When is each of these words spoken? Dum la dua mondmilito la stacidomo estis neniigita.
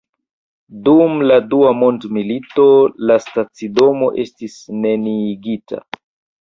Dum 0.87 1.11
la 1.31 1.37
dua 1.51 1.73
mondmilito 1.81 2.67
la 3.11 3.19
stacidomo 3.27 4.11
estis 4.27 4.59
neniigita. 4.83 5.85